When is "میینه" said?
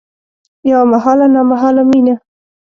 1.89-2.15